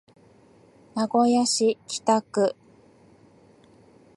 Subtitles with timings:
[0.95, 2.55] 名古屋市北区